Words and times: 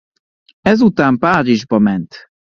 Ezután 0.61 1.17
Párizsba 1.17 1.79
ment. 1.79 2.29